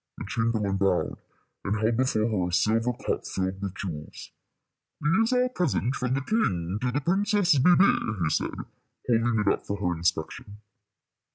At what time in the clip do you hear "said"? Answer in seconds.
8.31-8.49